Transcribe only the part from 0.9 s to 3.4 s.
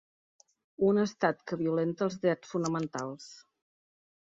estat que violenta els drets fonamentals